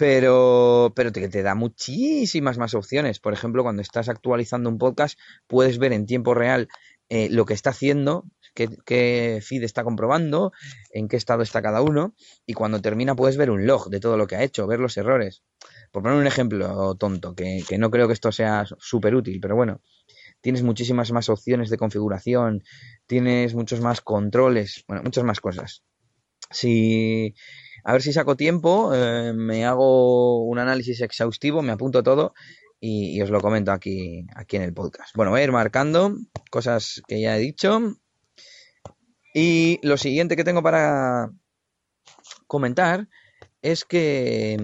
pero, 0.00 0.94
pero 0.96 1.12
te, 1.12 1.28
te 1.28 1.42
da 1.42 1.54
muchísimas 1.54 2.56
más 2.56 2.72
opciones. 2.72 3.20
Por 3.20 3.34
ejemplo, 3.34 3.62
cuando 3.62 3.82
estás 3.82 4.08
actualizando 4.08 4.70
un 4.70 4.78
podcast, 4.78 5.18
puedes 5.46 5.76
ver 5.76 5.92
en 5.92 6.06
tiempo 6.06 6.32
real 6.32 6.68
eh, 7.10 7.28
lo 7.30 7.44
que 7.44 7.52
está 7.52 7.68
haciendo, 7.68 8.24
qué, 8.54 8.70
qué, 8.86 9.40
feed 9.42 9.62
está 9.62 9.84
comprobando, 9.84 10.52
en 10.90 11.06
qué 11.06 11.18
estado 11.18 11.42
está 11.42 11.60
cada 11.60 11.82
uno, 11.82 12.14
y 12.46 12.54
cuando 12.54 12.80
termina 12.80 13.14
puedes 13.14 13.36
ver 13.36 13.50
un 13.50 13.66
log 13.66 13.90
de 13.90 14.00
todo 14.00 14.16
lo 14.16 14.26
que 14.26 14.36
ha 14.36 14.42
hecho, 14.42 14.66
ver 14.66 14.80
los 14.80 14.96
errores. 14.96 15.42
Por 15.92 16.02
poner 16.02 16.16
un 16.16 16.26
ejemplo 16.26 16.94
tonto, 16.94 17.34
que, 17.34 17.62
que 17.68 17.76
no 17.76 17.90
creo 17.90 18.06
que 18.06 18.14
esto 18.14 18.32
sea 18.32 18.64
súper 18.78 19.14
útil, 19.14 19.38
pero 19.38 19.54
bueno, 19.54 19.82
tienes 20.40 20.62
muchísimas 20.62 21.12
más 21.12 21.28
opciones 21.28 21.68
de 21.68 21.76
configuración, 21.76 22.62
tienes 23.06 23.54
muchos 23.54 23.82
más 23.82 24.00
controles, 24.00 24.82
bueno, 24.88 25.02
muchas 25.02 25.24
más 25.24 25.40
cosas. 25.40 25.82
Si, 26.50 27.34
a 27.84 27.92
ver 27.92 28.02
si 28.02 28.12
saco 28.12 28.36
tiempo, 28.36 28.92
eh, 28.94 29.32
me 29.34 29.64
hago 29.64 30.44
un 30.44 30.58
análisis 30.58 31.00
exhaustivo, 31.00 31.62
me 31.62 31.72
apunto 31.72 32.02
todo 32.02 32.34
y, 32.80 33.20
os 33.20 33.30
lo 33.30 33.40
comento 33.40 33.72
aquí, 33.72 34.26
aquí 34.34 34.56
en 34.56 34.62
el 34.62 34.72
podcast. 34.72 35.14
Bueno, 35.14 35.30
voy 35.30 35.40
a 35.40 35.44
ir 35.44 35.52
marcando 35.52 36.16
cosas 36.50 37.02
que 37.06 37.20
ya 37.20 37.36
he 37.36 37.40
dicho. 37.40 37.80
Y 39.34 39.78
lo 39.82 39.96
siguiente 39.96 40.34
que 40.34 40.44
tengo 40.44 40.62
para 40.62 41.30
comentar 42.46 43.08
es 43.62 43.84
que 43.84 44.56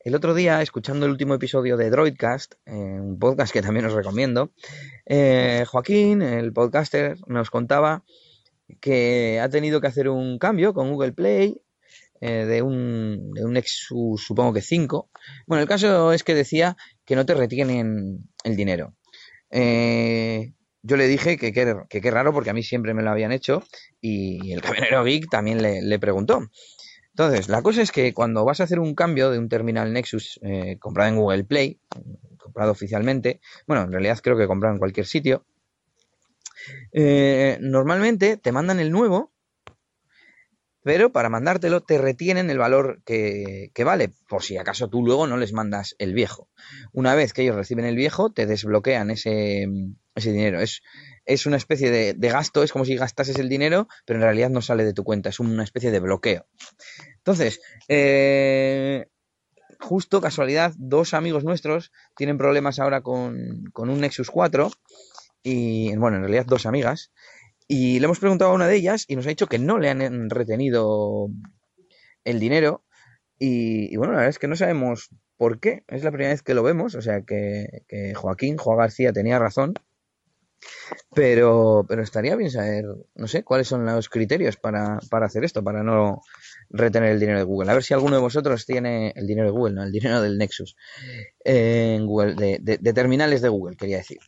el 0.00 0.14
otro 0.14 0.34
día, 0.34 0.60
escuchando 0.60 1.06
el 1.06 1.12
último 1.12 1.32
episodio 1.32 1.78
de 1.78 1.88
Droidcast, 1.88 2.56
eh, 2.66 2.72
un 2.72 3.18
podcast 3.18 3.52
que 3.52 3.62
también 3.62 3.86
os 3.86 3.94
recomiendo, 3.94 4.50
eh, 5.06 5.64
Joaquín, 5.66 6.20
el 6.20 6.52
podcaster, 6.52 7.16
nos 7.26 7.48
contaba 7.48 8.04
que 8.80 9.40
ha 9.40 9.48
tenido 9.48 9.80
que 9.80 9.86
hacer 9.86 10.10
un 10.10 10.38
cambio 10.38 10.74
con 10.74 10.90
Google 10.90 11.12
Play 11.12 11.62
eh, 12.26 12.46
de, 12.46 12.62
un, 12.62 13.32
de 13.32 13.44
un 13.44 13.52
Nexus, 13.52 14.24
supongo 14.24 14.54
que 14.54 14.62
5. 14.62 15.10
Bueno, 15.46 15.60
el 15.60 15.68
caso 15.68 16.10
es 16.10 16.24
que 16.24 16.34
decía 16.34 16.74
que 17.04 17.16
no 17.16 17.26
te 17.26 17.34
retienen 17.34 18.30
el 18.44 18.56
dinero. 18.56 18.94
Eh, 19.50 20.54
yo 20.80 20.96
le 20.96 21.06
dije 21.06 21.36
que 21.36 21.52
qué 21.52 22.10
raro 22.10 22.32
porque 22.32 22.48
a 22.48 22.54
mí 22.54 22.62
siempre 22.62 22.94
me 22.94 23.02
lo 23.02 23.10
habían 23.10 23.30
hecho 23.30 23.62
y 24.00 24.52
el 24.52 24.62
camionero 24.62 25.04
geek 25.04 25.28
también 25.28 25.60
le, 25.60 25.82
le, 25.82 25.98
preguntó. 25.98 26.48
Entonces, 27.10 27.50
la 27.50 27.60
cosa 27.60 27.82
es 27.82 27.92
que 27.92 28.14
cuando 28.14 28.42
vas 28.46 28.60
a 28.60 28.64
hacer 28.64 28.78
un 28.78 28.94
cambio 28.94 29.30
de 29.30 29.38
un 29.38 29.50
terminal 29.50 29.92
Nexus 29.92 30.40
eh, 30.42 30.78
comprado 30.80 31.10
en 31.10 31.16
Google 31.16 31.44
Play, 31.44 31.78
comprado 32.38 32.72
oficialmente, 32.72 33.42
bueno, 33.66 33.82
en 33.82 33.92
realidad 33.92 34.18
creo 34.22 34.38
que 34.38 34.46
comprado 34.46 34.72
en 34.72 34.78
cualquier 34.78 35.04
sitio, 35.04 35.44
normalmente 37.60 38.38
te 38.38 38.50
mandan 38.50 38.80
el 38.80 38.90
nuevo, 38.90 39.33
pero 40.84 41.10
para 41.12 41.30
mandártelo 41.30 41.80
te 41.80 41.96
retienen 41.96 42.50
el 42.50 42.58
valor 42.58 43.00
que, 43.06 43.70
que, 43.74 43.84
vale, 43.84 44.12
por 44.28 44.42
si 44.42 44.58
acaso 44.58 44.88
tú 44.88 45.02
luego 45.02 45.26
no 45.26 45.38
les 45.38 45.54
mandas 45.54 45.96
el 45.98 46.12
viejo. 46.12 46.48
Una 46.92 47.14
vez 47.14 47.32
que 47.32 47.42
ellos 47.42 47.56
reciben 47.56 47.86
el 47.86 47.96
viejo, 47.96 48.30
te 48.30 48.44
desbloquean 48.44 49.10
ese, 49.10 49.66
ese 50.14 50.32
dinero. 50.32 50.60
Es, 50.60 50.82
es 51.24 51.46
una 51.46 51.56
especie 51.56 51.90
de, 51.90 52.12
de, 52.12 52.28
gasto, 52.28 52.62
es 52.62 52.70
como 52.70 52.84
si 52.84 52.96
gastases 52.96 53.38
el 53.38 53.48
dinero, 53.48 53.88
pero 54.04 54.18
en 54.18 54.24
realidad 54.24 54.50
no 54.50 54.60
sale 54.60 54.84
de 54.84 54.92
tu 54.92 55.04
cuenta, 55.04 55.30
es 55.30 55.40
una 55.40 55.64
especie 55.64 55.90
de 55.90 56.00
bloqueo. 56.00 56.46
Entonces, 57.16 57.62
eh, 57.88 59.06
justo 59.80 60.20
casualidad, 60.20 60.74
dos 60.76 61.14
amigos 61.14 61.44
nuestros 61.44 61.92
tienen 62.14 62.36
problemas 62.36 62.78
ahora 62.78 63.00
con, 63.00 63.64
con 63.72 63.88
un 63.88 64.02
Nexus 64.02 64.30
4 64.30 64.70
y, 65.42 65.96
bueno, 65.96 66.18
en 66.18 66.24
realidad 66.24 66.46
dos 66.46 66.66
amigas, 66.66 67.10
y 67.66 67.98
le 67.98 68.04
hemos 68.04 68.18
preguntado 68.18 68.50
a 68.50 68.54
una 68.54 68.68
de 68.68 68.76
ellas 68.76 69.04
y 69.08 69.16
nos 69.16 69.26
ha 69.26 69.30
dicho 69.30 69.46
que 69.46 69.58
no 69.58 69.78
le 69.78 69.90
han 69.90 70.30
retenido 70.30 71.28
el 72.24 72.40
dinero. 72.40 72.84
Y, 73.38 73.96
bueno, 73.96 74.12
la 74.12 74.18
verdad 74.18 74.30
es 74.30 74.38
que 74.38 74.48
no 74.48 74.56
sabemos 74.56 75.10
por 75.36 75.60
qué. 75.60 75.84
Es 75.88 76.04
la 76.04 76.10
primera 76.10 76.30
vez 76.30 76.42
que 76.42 76.54
lo 76.54 76.62
vemos. 76.62 76.94
O 76.94 77.02
sea 77.02 77.22
que, 77.22 77.82
Joaquín, 78.14 78.56
Joa 78.56 78.76
García, 78.76 79.12
tenía 79.12 79.38
razón. 79.38 79.74
Pero, 81.14 81.84
pero 81.86 82.02
estaría 82.02 82.36
bien 82.36 82.50
saber, 82.50 82.86
no 83.14 83.28
sé, 83.28 83.44
cuáles 83.44 83.68
son 83.68 83.84
los 83.84 84.08
criterios 84.08 84.56
para, 84.56 84.98
para 85.10 85.26
hacer 85.26 85.44
esto, 85.44 85.62
para 85.62 85.82
no 85.82 86.22
retener 86.70 87.10
el 87.10 87.20
dinero 87.20 87.38
de 87.38 87.44
Google. 87.44 87.70
A 87.70 87.74
ver 87.74 87.82
si 87.82 87.92
alguno 87.92 88.16
de 88.16 88.22
vosotros 88.22 88.64
tiene 88.64 89.12
el 89.14 89.26
dinero 89.26 89.48
de 89.48 89.52
Google, 89.52 89.74
no, 89.74 89.82
el 89.82 89.92
dinero 89.92 90.22
del 90.22 90.38
Nexus 90.38 90.74
en 91.44 92.06
Google, 92.06 92.34
de, 92.34 92.58
de, 92.62 92.78
de 92.78 92.92
terminales 92.94 93.42
de 93.42 93.50
Google, 93.50 93.76
quería 93.76 93.98
decir. 93.98 94.20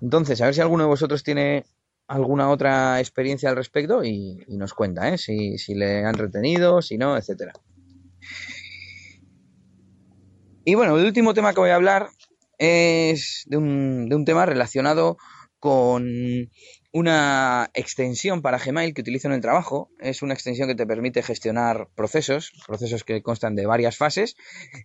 Entonces, 0.00 0.40
a 0.40 0.46
ver 0.46 0.54
si 0.54 0.62
alguno 0.62 0.84
de 0.84 0.88
vosotros 0.88 1.22
tiene 1.22 1.66
alguna 2.08 2.48
otra 2.48 2.98
experiencia 2.98 3.50
al 3.50 3.56
respecto 3.56 4.02
y, 4.02 4.44
nos 4.48 4.74
cuenta, 4.74 5.08
¿eh? 5.10 5.18
Si, 5.18 5.58
si, 5.58 5.74
le 5.74 6.04
han 6.04 6.14
retenido, 6.14 6.82
si 6.82 6.98
no, 6.98 7.16
etcétera. 7.16 7.52
Y 10.64 10.74
bueno, 10.74 10.98
el 10.98 11.04
último 11.04 11.34
tema 11.34 11.52
que 11.52 11.60
voy 11.60 11.70
a 11.70 11.76
hablar 11.76 12.08
es 12.58 13.44
de 13.46 13.56
un, 13.56 14.08
de 14.08 14.16
un 14.16 14.24
tema 14.24 14.46
relacionado 14.46 15.18
con 15.60 16.50
una 16.92 17.70
extensión 17.74 18.40
para 18.40 18.58
Gmail 18.58 18.94
que 18.94 19.02
utilizo 19.02 19.28
en 19.28 19.34
el 19.34 19.40
trabajo. 19.40 19.90
Es 19.98 20.22
una 20.22 20.34
extensión 20.34 20.68
que 20.68 20.74
te 20.74 20.86
permite 20.86 21.22
gestionar 21.22 21.88
procesos, 21.94 22.52
procesos 22.66 23.04
que 23.04 23.22
constan 23.22 23.54
de 23.54 23.66
varias 23.66 23.96
fases, 23.96 24.36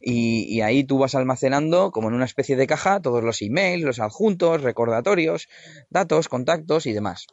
y, 0.01 0.61
ahí 0.61 0.83
tú 0.83 0.97
vas 0.97 1.15
almacenando, 1.15 1.91
como 1.91 2.09
en 2.09 2.15
una 2.15 2.25
especie 2.25 2.55
de 2.55 2.67
caja, 2.67 3.01
todos 3.01 3.23
los 3.23 3.41
emails, 3.41 3.83
los 3.83 3.99
adjuntos, 3.99 4.61
recordatorios, 4.61 5.47
datos, 5.89 6.27
contactos 6.27 6.85
y 6.85 6.93
demás. 6.93 7.27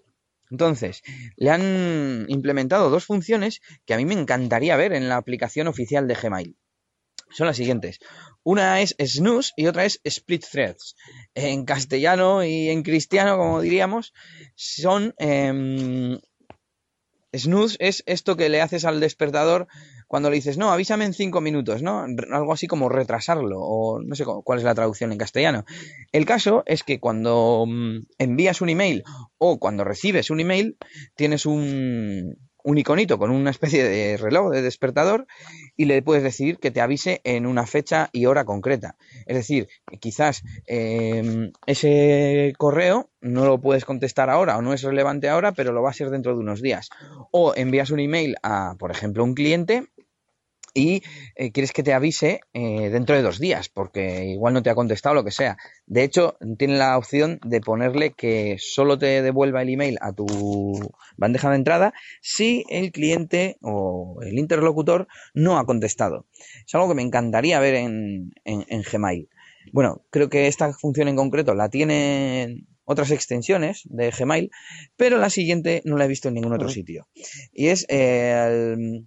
Entonces, 0.50 1.02
le 1.36 1.50
han 1.50 2.26
implementado 2.28 2.90
dos 2.90 3.06
funciones 3.06 3.60
que 3.86 3.94
a 3.94 3.96
mí 3.96 4.04
me 4.04 4.14
encantaría 4.14 4.76
ver 4.76 4.92
en 4.92 5.08
la 5.08 5.16
aplicación 5.16 5.68
oficial 5.68 6.08
de 6.08 6.14
Gmail. 6.14 6.56
Son 7.32 7.46
las 7.46 7.56
siguientes. 7.56 7.98
Una 8.42 8.80
es 8.80 8.94
snooze 8.98 9.52
y 9.56 9.66
otra 9.66 9.84
es 9.84 10.00
split 10.04 10.44
threads. 10.50 10.96
En 11.34 11.64
castellano 11.64 12.44
y 12.44 12.68
en 12.70 12.82
cristiano, 12.82 13.36
como 13.36 13.60
diríamos, 13.60 14.12
son... 14.54 15.14
Eh, 15.18 16.18
snooze 17.32 17.76
es 17.78 18.02
esto 18.06 18.36
que 18.36 18.48
le 18.48 18.60
haces 18.60 18.84
al 18.84 19.00
despertador 19.00 19.68
cuando 20.10 20.28
le 20.28 20.36
dices, 20.36 20.58
no, 20.58 20.72
avísame 20.72 21.04
en 21.04 21.14
cinco 21.14 21.40
minutos, 21.40 21.82
¿no? 21.82 22.04
Algo 22.32 22.52
así 22.52 22.66
como 22.66 22.88
retrasarlo, 22.88 23.60
o 23.60 24.02
no 24.02 24.16
sé 24.16 24.24
cuál 24.24 24.58
es 24.58 24.64
la 24.64 24.74
traducción 24.74 25.12
en 25.12 25.18
castellano. 25.18 25.64
El 26.10 26.26
caso 26.26 26.64
es 26.66 26.82
que 26.82 26.98
cuando 26.98 27.64
mm, 27.68 28.06
envías 28.18 28.60
un 28.60 28.70
email 28.70 29.04
o 29.38 29.60
cuando 29.60 29.84
recibes 29.84 30.30
un 30.30 30.40
email, 30.40 30.76
tienes 31.14 31.46
un, 31.46 32.49
un 32.64 32.78
iconito 32.78 33.18
con 33.18 33.30
una 33.30 33.50
especie 33.50 33.84
de 33.84 34.16
reloj 34.16 34.50
de 34.50 34.62
despertador 34.62 35.26
y 35.76 35.86
le 35.86 36.02
puedes 36.02 36.22
decir 36.22 36.58
que 36.58 36.70
te 36.70 36.80
avise 36.80 37.20
en 37.24 37.46
una 37.46 37.66
fecha 37.66 38.08
y 38.12 38.26
hora 38.26 38.44
concreta. 38.44 38.96
Es 39.26 39.36
decir, 39.36 39.68
quizás 40.00 40.42
eh, 40.66 41.50
ese 41.66 42.52
correo 42.58 43.10
no 43.20 43.44
lo 43.44 43.60
puedes 43.60 43.84
contestar 43.84 44.30
ahora 44.30 44.56
o 44.56 44.62
no 44.62 44.72
es 44.72 44.82
relevante 44.82 45.28
ahora, 45.28 45.52
pero 45.52 45.72
lo 45.72 45.82
va 45.82 45.90
a 45.90 45.94
ser 45.94 46.10
dentro 46.10 46.34
de 46.34 46.40
unos 46.40 46.62
días. 46.62 46.90
O 47.30 47.54
envías 47.54 47.90
un 47.90 48.00
email 48.00 48.36
a, 48.42 48.76
por 48.78 48.90
ejemplo, 48.90 49.24
un 49.24 49.34
cliente 49.34 49.84
y 50.74 51.02
eh, 51.36 51.52
quieres 51.52 51.72
que 51.72 51.82
te 51.82 51.92
avise 51.92 52.40
eh, 52.52 52.90
dentro 52.90 53.16
de 53.16 53.22
dos 53.22 53.38
días, 53.38 53.68
porque 53.68 54.26
igual 54.26 54.54
no 54.54 54.62
te 54.62 54.70
ha 54.70 54.74
contestado 54.74 55.14
lo 55.14 55.24
que 55.24 55.30
sea. 55.30 55.56
De 55.86 56.02
hecho, 56.04 56.36
tiene 56.58 56.76
la 56.76 56.96
opción 56.96 57.40
de 57.44 57.60
ponerle 57.60 58.12
que 58.12 58.56
solo 58.58 58.98
te 58.98 59.22
devuelva 59.22 59.62
el 59.62 59.70
email 59.70 59.98
a 60.00 60.12
tu 60.12 60.26
bandeja 61.16 61.50
de 61.50 61.56
entrada 61.56 61.92
si 62.20 62.64
el 62.68 62.92
cliente 62.92 63.56
o 63.62 64.18
el 64.22 64.38
interlocutor 64.38 65.08
no 65.34 65.58
ha 65.58 65.66
contestado. 65.66 66.26
Es 66.66 66.74
algo 66.74 66.88
que 66.88 66.94
me 66.94 67.02
encantaría 67.02 67.60
ver 67.60 67.74
en, 67.74 68.32
en, 68.44 68.64
en 68.68 68.82
Gmail. 68.82 69.28
Bueno, 69.72 70.04
creo 70.10 70.28
que 70.28 70.46
esta 70.46 70.72
función 70.72 71.08
en 71.08 71.16
concreto 71.16 71.54
la 71.54 71.68
tienen 71.68 72.66
otras 72.90 73.12
extensiones 73.12 73.82
de 73.84 74.10
Gmail, 74.10 74.50
pero 74.96 75.18
la 75.18 75.30
siguiente 75.30 75.80
no 75.84 75.96
la 75.96 76.06
he 76.06 76.08
visto 76.08 76.28
en 76.28 76.34
ningún 76.34 76.52
otro 76.52 76.68
sitio. 76.68 77.06
Y 77.52 77.68
es 77.68 77.86
eh, 77.88 78.32
el 78.48 79.06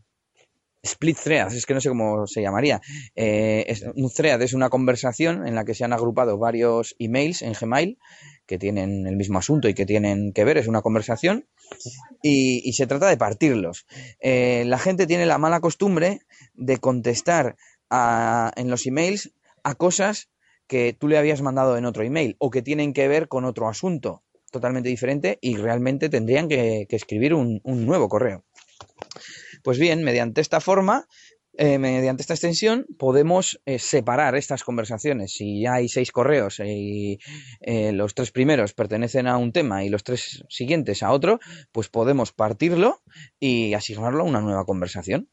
split 0.83 1.17
threads, 1.17 1.53
es 1.53 1.65
que 1.65 1.73
no 1.73 1.81
sé 1.81 1.89
cómo 1.89 2.27
se 2.27 2.41
llamaría. 2.41 2.81
Eh, 3.15 3.65
es, 3.67 3.83
un 3.95 4.09
thread 4.11 4.41
es 4.41 4.53
una 4.53 4.69
conversación 4.69 5.47
en 5.47 5.55
la 5.55 5.63
que 5.63 5.73
se 5.73 5.85
han 5.85 5.93
agrupado 5.93 6.37
varios 6.37 6.95
emails 6.99 7.41
en 7.41 7.53
Gmail 7.53 7.97
que 8.45 8.57
tienen 8.57 9.07
el 9.07 9.15
mismo 9.15 9.39
asunto 9.39 9.69
y 9.69 9.73
que 9.73 9.85
tienen 9.85 10.33
que 10.33 10.43
ver, 10.43 10.57
es 10.57 10.67
una 10.67 10.81
conversación, 10.81 11.47
y, 12.21 12.73
se 12.73 12.85
trata 12.87 13.07
de 13.07 13.15
partirlos. 13.15 13.85
Eh, 14.19 14.63
la 14.67 14.77
gente 14.77 15.07
tiene 15.07 15.25
la 15.25 15.37
mala 15.37 15.61
costumbre 15.61 16.19
de 16.53 16.77
contestar 16.77 17.55
a, 17.89 18.51
en 18.57 18.69
los 18.69 18.85
emails 18.85 19.31
a 19.63 19.75
cosas 19.75 20.29
que 20.67 20.93
tú 20.93 21.07
le 21.07 21.17
habías 21.17 21.41
mandado 21.41 21.77
en 21.77 21.85
otro 21.85 22.03
email 22.03 22.35
o 22.39 22.51
que 22.51 22.61
tienen 22.61 22.91
que 22.91 23.07
ver 23.07 23.29
con 23.29 23.45
otro 23.45 23.69
asunto 23.69 24.23
totalmente 24.51 24.89
diferente 24.89 25.39
y 25.41 25.55
realmente 25.55 26.09
tendrían 26.09 26.47
que, 26.47 26.85
escribir 26.89 27.33
un 27.33 27.61
nuevo 27.63 28.09
correo. 28.09 28.43
Pues 29.63 29.79
bien, 29.79 30.03
mediante 30.03 30.41
esta 30.41 30.59
forma, 30.59 31.07
eh, 31.55 31.77
mediante 31.79 32.21
esta 32.21 32.33
extensión, 32.33 32.85
podemos 32.99 33.61
eh, 33.65 33.79
separar 33.79 34.35
estas 34.35 34.63
conversaciones. 34.63 35.31
Si 35.33 35.65
hay 35.65 35.87
seis 35.87 36.11
correos 36.11 36.59
y 36.59 37.19
eh, 37.61 37.93
los 37.93 38.13
tres 38.13 38.31
primeros 38.31 38.73
pertenecen 38.73 39.25
a 39.25 39.37
un 39.37 39.53
tema 39.53 39.85
y 39.85 39.89
los 39.89 40.03
tres 40.03 40.43
siguientes 40.49 41.01
a 41.01 41.11
otro, 41.11 41.39
pues 41.71 41.87
podemos 41.87 42.33
partirlo 42.33 43.01
y 43.39 43.73
asignarlo 43.73 44.23
a 44.23 44.27
una 44.27 44.41
nueva 44.41 44.65
conversación. 44.65 45.29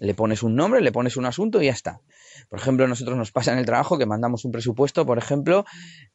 Le 0.00 0.14
pones 0.14 0.42
un 0.42 0.54
nombre, 0.54 0.82
le 0.82 0.92
pones 0.92 1.16
un 1.16 1.24
asunto 1.24 1.62
y 1.62 1.66
ya 1.66 1.72
está. 1.72 2.02
Por 2.50 2.58
ejemplo, 2.58 2.86
nosotros 2.88 3.16
nos 3.16 3.32
pasa 3.32 3.52
en 3.52 3.58
el 3.58 3.66
trabajo 3.66 3.98
que 3.98 4.06
mandamos 4.06 4.44
un 4.44 4.52
presupuesto, 4.52 5.06
por 5.06 5.16
ejemplo, 5.16 5.64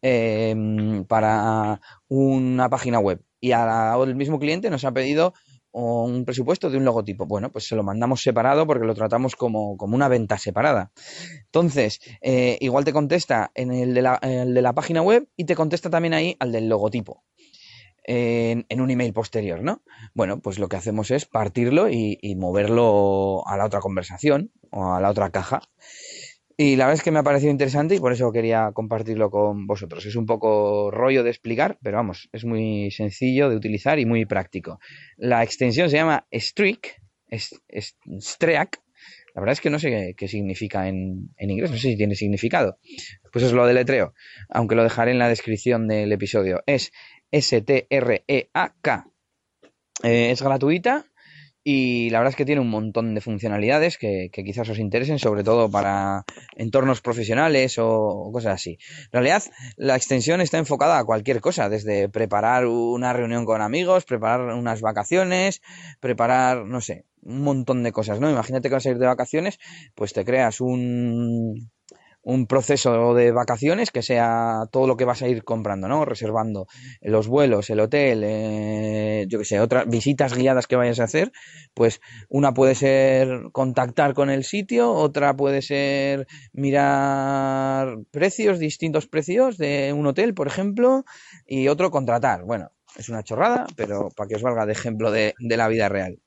em, 0.02 1.06
para 1.06 1.80
una 2.08 2.70
página 2.70 3.00
web 3.00 3.22
y 3.40 3.52
al 3.52 4.16
mismo 4.16 4.40
cliente 4.40 4.70
nos 4.70 4.84
ha 4.84 4.92
pedido 4.92 5.34
un 5.79 6.25
presupuesto 6.25 6.69
de 6.69 6.77
un 6.77 6.86
logotipo. 6.86 7.25
Bueno, 7.25 7.51
pues 7.51 7.67
se 7.67 7.75
lo 7.75 7.84
mandamos 7.84 8.22
separado 8.22 8.65
porque 8.65 8.86
lo 8.86 8.96
tratamos 8.96 9.36
como, 9.36 9.75
una 9.79 10.07
venta 10.07 10.38
separada. 10.38 10.91
Entonces, 11.46 12.00
eh, 12.22 12.57
igual 12.62 12.86
te 12.86 12.93
contesta 12.93 13.51
en 13.55 13.72
el 13.72 13.93
de, 13.93 14.01
la, 14.01 14.19
de 14.22 14.62
la 14.62 14.74
página 14.74 15.01
web 15.01 15.27
y 15.36 15.46
te 15.46 15.55
contesta 15.55 15.89
también 15.89 16.13
ahí 16.13 16.36
al 16.39 16.51
del 16.51 16.69
logotipo 16.69 17.24
en, 18.07 18.81
un 18.81 18.89
email 18.89 19.13
posterior, 19.13 19.62
¿no? 19.62 19.84
Bueno, 20.13 20.39
pues 20.39 20.57
lo 20.57 20.69
que 20.69 20.77
hacemos 20.77 21.12
es 21.12 21.25
partirlo 21.25 21.89
y, 21.89 22.36
moverlo 22.38 23.43
a 23.48 23.57
la 23.57 23.65
otra 23.65 23.81
conversación 23.81 24.51
o 24.72 24.93
a 24.93 25.01
la 25.01 25.10
otra 25.10 25.29
caja. 25.29 25.62
Y 26.60 26.76
la 26.76 26.86
verdad 26.86 26.98
es 26.98 27.04
que 27.04 27.12
me 27.12 27.20
ha 27.20 27.24
parecido 27.24 27.52
interesante 27.52 27.94
y 27.94 28.00
por 28.00 28.12
eso 28.12 28.32
quería 28.32 28.72
compartirlo 28.74 29.30
con 29.30 29.68
vosotros. 29.68 30.04
Es 30.08 30.16
un 30.16 30.26
poco 30.26 30.90
rollo 30.90 31.24
de 31.24 31.30
explicar, 31.30 31.78
pero 31.84 31.98
vamos, 31.98 32.30
es 32.34 32.46
muy 32.46 32.90
sencillo 32.90 33.48
de 33.50 33.56
utilizar 33.56 34.00
y 34.00 34.08
muy 34.08 34.26
práctico. 34.26 34.80
La 35.18 35.44
extensión 35.44 35.92
se 35.92 35.98
llama 35.98 36.26
Streak, 36.34 37.00
Streak. 37.32 38.82
La 39.36 39.42
verdad 39.42 39.54
es 39.54 39.62
que 39.62 39.70
no 39.70 39.78
sé 39.78 40.16
qué, 40.18 40.28
significa 40.28 40.88
en, 40.88 41.30
inglés, 41.38 41.70
no 41.70 41.78
sé 41.78 41.90
si 41.90 41.96
tiene 41.96 42.16
significado. 42.16 42.80
Pues 43.32 43.46
es 43.46 43.52
lo 43.52 43.68
de 43.68 43.76
letreo, 43.76 44.16
aunque 44.50 44.74
lo 44.74 44.82
dejaré 44.82 45.12
en 45.12 45.20
la 45.20 45.30
descripción 45.30 45.88
del 45.88 46.12
episodio. 46.12 46.64
Es 46.66 46.92
S-T-R-E-A-K. 47.30 49.12
Eh, 50.04 50.32
es 50.32 50.42
gratuita 50.42 51.06
y 51.70 52.10
la 52.12 52.20
verdad 52.20 52.30
es 52.30 52.38
que 52.38 52.46
tiene 52.46 52.62
un 52.62 52.70
montón 52.70 53.14
de 53.14 53.20
funcionalidades 53.20 53.98
que, 53.98 54.30
quizás 54.32 54.70
os 54.70 54.80
interesen, 54.80 55.20
sobre 55.20 55.44
todo 55.44 55.70
para 55.70 56.24
entornos 56.56 57.02
profesionales 57.02 57.76
o, 57.78 58.30
cosas 58.32 58.54
así. 58.54 58.78
En 59.08 59.12
realidad, 59.12 59.44
la 59.76 59.98
extensión 59.98 60.40
está 60.40 60.60
enfocada 60.60 60.98
a 60.98 61.04
cualquier 61.04 61.42
cosa, 61.42 61.68
desde 61.68 62.08
preparar 62.08 62.68
una 62.68 63.12
reunión 63.12 63.44
con 63.44 63.62
amigos, 63.62 64.06
preparar 64.06 64.56
unas 64.56 64.80
vacaciones, 64.80 65.62
preparar, 66.00 66.66
no 66.66 66.80
sé, 66.80 67.04
un 67.22 67.42
montón 67.42 67.84
de 67.84 67.92
cosas, 67.92 68.22
¿no? 68.22 68.32
Imagínate 68.32 68.70
que 68.70 68.76
vas 68.76 68.86
a 68.86 68.92
ir 68.92 68.98
de 68.98 69.06
vacaciones, 69.06 69.60
pues 69.94 70.14
te 70.14 70.24
creas 70.24 70.62
un, 70.62 71.70
un 72.27 72.46
proceso 72.46 73.13
de 73.13 73.31
vacaciones 73.31 73.89
que 73.89 74.01
sea 74.01 74.65
todo 74.69 74.86
lo 74.86 74.98
que 74.98 75.05
vas 75.05 75.22
a 75.22 75.29
ir 75.29 75.46
comprando, 75.46 75.88
¿no? 75.88 76.03
Reservando 76.03 76.67
los 77.00 77.29
vuelos, 77.29 77.69
el 77.69 77.79
hotel, 77.79 78.22
eh, 78.25 79.25
yo 79.29 79.39
que 79.39 79.46
sé, 79.46 79.62
otras 79.62 79.88
visitas 79.88 80.34
guiadas 80.34 80.67
que 80.67 80.75
vayas 80.75 81.00
a 81.00 81.05
hacer, 81.05 81.31
pues 81.74 82.01
una 82.27 82.53
puede 82.53 82.75
ser 82.75 83.43
contactar 83.53 84.13
con 84.13 84.29
el 84.29 84.43
sitio, 84.43 84.91
otra 84.91 85.38
puede 85.38 85.62
ser 85.62 86.27
mirar 86.51 88.00
precios, 88.12 88.60
distintos 88.60 89.07
precios 89.07 89.57
de 89.57 89.93
un 89.93 90.05
hotel, 90.05 90.34
por 90.34 90.48
ejemplo, 90.48 91.05
y 91.46 91.69
otro 91.69 91.91
contratar. 91.91 92.43
Bueno, 92.43 92.72
es 92.98 93.07
una 93.07 93.24
chorrada, 93.24 93.67
pero 93.77 94.10
para 94.13 94.27
que 94.27 94.36
os 94.36 94.41
valga 94.41 94.65
de 94.65 94.74
ejemplo 94.74 95.12
de 95.12 95.34
la 95.39 95.69
vida 95.69 95.88
real. 95.88 96.19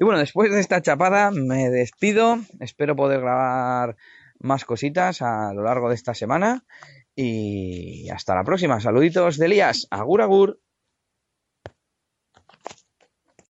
Y 0.00 0.04
bueno, 0.04 0.18
después 0.18 0.50
de 0.50 0.60
esta 0.60 0.82
chapada 0.82 1.30
me 1.30 1.70
despido, 1.70 2.38
espero 2.60 2.96
poder 2.96 3.20
grabar 3.20 3.96
más 4.40 4.64
cositas 4.64 5.22
a 5.22 5.52
lo 5.52 5.62
largo 5.62 5.88
de 5.88 5.94
esta 5.94 6.14
semana. 6.14 6.64
Y 7.14 8.08
hasta 8.10 8.34
la 8.34 8.44
próxima. 8.44 8.80
Saluditos 8.80 9.38
de 9.38 9.46
Elías. 9.46 9.86
Agur, 9.90 10.22
agur. 10.22 10.60